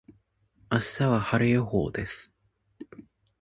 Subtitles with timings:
[0.71, 2.31] 明日は晴れ予報です。